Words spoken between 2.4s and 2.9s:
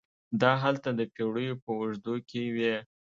وې.